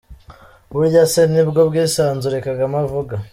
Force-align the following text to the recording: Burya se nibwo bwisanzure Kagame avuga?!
Burya 0.73 1.03
se 1.13 1.21
nibwo 1.33 1.59
bwisanzure 1.69 2.37
Kagame 2.47 2.75
avuga?! 2.85 3.15